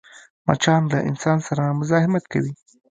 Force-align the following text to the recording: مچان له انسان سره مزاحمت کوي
مچان 0.47 0.81
له 0.91 0.99
انسان 1.09 1.37
سره 1.47 1.75
مزاحمت 1.79 2.23
کوي 2.31 2.51